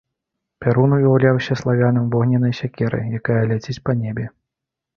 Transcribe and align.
Пярун 0.61 0.95
уяўляўся 0.97 1.57
славянам 1.61 2.09
вогненнай 2.17 2.57
сякерай, 2.63 3.05
якая 3.21 3.39
ляціць 3.53 3.79
па 3.87 3.91
небе. 4.05 4.25